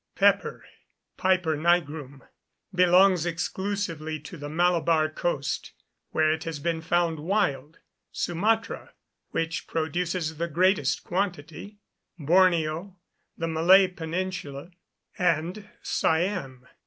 [0.15, 0.65] Pepper
[1.15, 2.23] (Piper nigrum)
[2.73, 5.73] belongs exclusively to the Malabar coast,
[6.09, 7.77] where it has been found wild,
[8.11, 8.93] Sumatra,
[9.29, 11.77] which produces the greatest quantity,
[12.17, 12.97] Borneo,
[13.37, 14.71] the Malay peninsula,
[15.19, 16.65] and Siam.